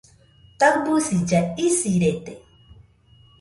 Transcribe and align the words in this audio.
Taɨbisilla 0.59 1.39
isirede 1.67 2.33